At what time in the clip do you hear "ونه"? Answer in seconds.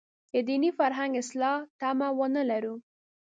2.17-2.41